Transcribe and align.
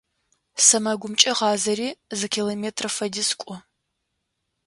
СэмэгумкӀэ 0.65 1.31
гъазэри 1.37 1.89
зы 2.17 2.27
километрэ 2.33 2.89
фэдиз 2.95 3.29
кӀо. 3.39 3.55